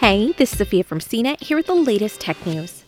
Hey, 0.00 0.32
this 0.32 0.52
is 0.52 0.58
Sophia 0.58 0.82
from 0.82 0.98
CNET 0.98 1.42
here 1.42 1.58
with 1.58 1.66
the 1.66 1.74
latest 1.74 2.22
tech 2.22 2.46
news. 2.46 2.84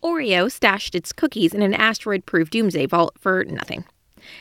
Oreo 0.00 0.48
stashed 0.48 0.94
its 0.94 1.12
cookies 1.12 1.52
in 1.54 1.60
an 1.60 1.74
asteroid 1.74 2.24
proof 2.24 2.50
doomsday 2.50 2.86
vault 2.86 3.16
for 3.18 3.42
nothing. 3.42 3.84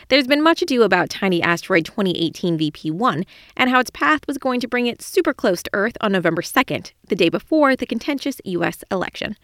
There's 0.08 0.28
been 0.28 0.44
much 0.44 0.62
ado 0.62 0.84
about 0.84 1.10
tiny 1.10 1.42
asteroid 1.42 1.84
2018 1.84 2.60
VP1 2.60 3.26
and 3.57 3.71
how 3.71 3.79
its 3.79 3.89
path 3.89 4.20
was 4.28 4.38
going 4.38 4.60
to 4.60 4.68
bring 4.68 4.86
it 4.86 5.02
super 5.02 5.34
close 5.34 5.63
to 5.63 5.71
Earth 5.73 5.97
on 5.99 6.12
November 6.12 6.44
2nd, 6.44 6.92
the 7.07 7.15
day 7.15 7.29
before 7.29 7.76
the 7.76 7.88
contentious 7.88 8.40
US 8.46 8.84
election. 8.92 9.36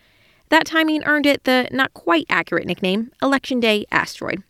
That 0.50 0.68
timing 0.68 1.04
earned 1.06 1.26
it 1.26 1.46
the 1.46 1.68
not 1.72 1.96
quite 1.96 2.28
accurate 2.30 2.68
nickname, 2.68 3.10
Election 3.24 3.60
Day 3.60 3.88
Asteroid. 3.90 4.44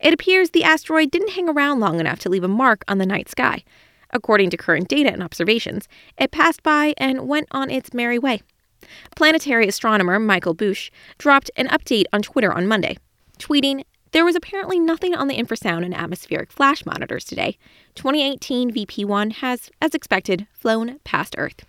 It 0.00 0.12
appears 0.12 0.50
the 0.50 0.64
asteroid 0.64 1.10
didn't 1.10 1.30
hang 1.32 1.48
around 1.48 1.80
long 1.80 1.98
enough 1.98 2.18
to 2.18 2.28
leave 2.28 2.44
a 2.44 2.46
mark 2.48 2.84
on 2.88 2.98
the 2.98 3.06
night 3.06 3.30
sky. 3.30 3.64
According 4.14 4.50
to 4.50 4.56
current 4.56 4.88
data 4.88 5.12
and 5.12 5.22
observations, 5.22 5.88
it 6.16 6.30
passed 6.30 6.62
by 6.62 6.94
and 6.96 7.28
went 7.28 7.48
on 7.50 7.68
its 7.68 7.92
merry 7.92 8.18
way. 8.18 8.40
Planetary 9.16 9.66
astronomer 9.66 10.18
Michael 10.20 10.54
Busch 10.54 10.90
dropped 11.18 11.50
an 11.56 11.66
update 11.68 12.04
on 12.12 12.22
Twitter 12.22 12.52
on 12.52 12.68
Monday, 12.68 12.96
tweeting, 13.38 13.84
There 14.12 14.24
was 14.24 14.36
apparently 14.36 14.78
nothing 14.78 15.14
on 15.14 15.26
the 15.26 15.36
infrasound 15.36 15.84
and 15.84 15.94
atmospheric 15.94 16.52
flash 16.52 16.86
monitors 16.86 17.24
today. 17.24 17.58
2018 17.96 18.70
VP1 18.70 19.32
has, 19.34 19.70
as 19.82 19.94
expected, 19.94 20.46
flown 20.52 21.00
past 21.02 21.34
Earth. 21.36 21.64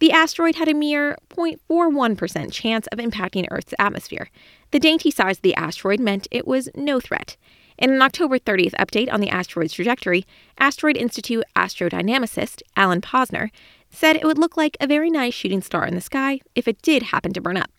The 0.00 0.12
asteroid 0.12 0.56
had 0.56 0.68
a 0.68 0.74
mere 0.74 1.16
0.41% 1.30 2.52
chance 2.52 2.86
of 2.88 2.98
impacting 2.98 3.46
Earth's 3.50 3.74
atmosphere. 3.78 4.30
The 4.70 4.78
dainty 4.78 5.10
size 5.10 5.36
of 5.38 5.42
the 5.42 5.54
asteroid 5.54 6.00
meant 6.00 6.28
it 6.30 6.46
was 6.46 6.70
no 6.74 7.00
threat. 7.00 7.36
In 7.80 7.94
an 7.94 8.02
October 8.02 8.38
30th 8.38 8.74
update 8.74 9.10
on 9.10 9.22
the 9.22 9.30
asteroid's 9.30 9.72
trajectory, 9.72 10.26
Asteroid 10.58 10.98
Institute 10.98 11.44
astrodynamicist 11.56 12.60
Alan 12.76 13.00
Posner 13.00 13.48
said 13.88 14.16
it 14.16 14.26
would 14.26 14.36
look 14.36 14.54
like 14.54 14.76
a 14.78 14.86
very 14.86 15.08
nice 15.08 15.32
shooting 15.32 15.62
star 15.62 15.86
in 15.86 15.94
the 15.94 16.02
sky 16.02 16.40
if 16.54 16.68
it 16.68 16.82
did 16.82 17.04
happen 17.04 17.32
to 17.32 17.40
burn 17.40 17.56
up. 17.56 17.70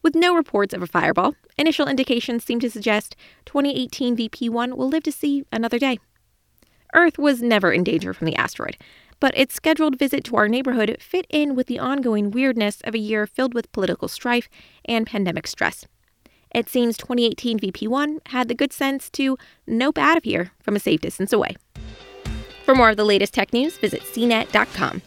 With 0.00 0.14
no 0.14 0.32
reports 0.32 0.72
of 0.72 0.80
a 0.80 0.86
fireball, 0.86 1.34
initial 1.58 1.88
indications 1.88 2.44
seem 2.44 2.60
to 2.60 2.70
suggest 2.70 3.16
2018 3.46 4.16
VP1 4.16 4.76
will 4.76 4.88
live 4.88 5.02
to 5.02 5.10
see 5.10 5.42
another 5.50 5.80
day. 5.80 5.98
Earth 6.94 7.18
was 7.18 7.42
never 7.42 7.72
in 7.72 7.82
danger 7.82 8.14
from 8.14 8.26
the 8.26 8.36
asteroid, 8.36 8.76
but 9.18 9.36
its 9.36 9.56
scheduled 9.56 9.98
visit 9.98 10.22
to 10.22 10.36
our 10.36 10.46
neighborhood 10.46 10.98
fit 11.00 11.26
in 11.30 11.56
with 11.56 11.66
the 11.66 11.80
ongoing 11.80 12.30
weirdness 12.30 12.80
of 12.84 12.94
a 12.94 12.98
year 12.98 13.26
filled 13.26 13.54
with 13.54 13.72
political 13.72 14.06
strife 14.06 14.48
and 14.84 15.04
pandemic 15.04 15.48
stress. 15.48 15.84
It 16.56 16.70
seems 16.70 16.96
2018 16.96 17.58
VP1 17.58 18.28
had 18.28 18.48
the 18.48 18.54
good 18.54 18.72
sense 18.72 19.10
to 19.10 19.36
nope 19.66 19.98
out 19.98 20.16
of 20.16 20.24
here 20.24 20.52
from 20.62 20.74
a 20.74 20.80
safe 20.80 21.02
distance 21.02 21.30
away. 21.30 21.54
For 22.64 22.74
more 22.74 22.88
of 22.88 22.96
the 22.96 23.04
latest 23.04 23.34
tech 23.34 23.52
news, 23.52 23.76
visit 23.76 24.00
cnet.com. 24.00 25.02